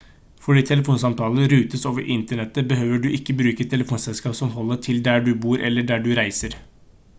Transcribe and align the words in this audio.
fordi 0.43 0.61
telefonsamtaler 0.69 1.51
rutes 1.53 1.85
over 1.89 2.07
internettet 2.15 2.71
behøver 2.71 3.03
du 3.03 3.05
ikke 3.19 3.35
å 3.37 3.39
bruke 3.43 3.65
et 3.67 3.71
telefonselskap 3.75 4.37
som 4.41 4.53
holder 4.57 4.83
til 4.87 5.05
der 5.09 5.25
du 5.29 5.33
bor 5.47 5.67
eller 5.69 5.89
der 5.93 6.05
du 6.09 6.13
reiser 6.25 6.57